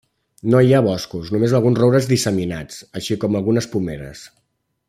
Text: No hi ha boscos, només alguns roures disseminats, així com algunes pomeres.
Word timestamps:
No 0.53 0.61
hi 0.67 0.71
ha 0.77 0.81
boscos, 0.87 1.29
només 1.35 1.53
alguns 1.59 1.81
roures 1.83 2.09
disseminats, 2.13 2.81
així 3.01 3.21
com 3.25 3.41
algunes 3.41 3.73
pomeres. 3.75 4.29